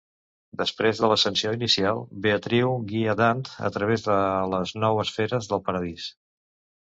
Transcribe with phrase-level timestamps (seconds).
[0.59, 4.17] Després de l'ascensió inicial, Beatriu guia Dant a través de
[4.55, 6.09] les nou esferes del Paradís.